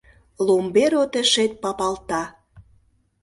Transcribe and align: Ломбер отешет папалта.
Ломбер 0.45 0.91
отешет 1.03 1.51
папалта. 1.61 2.23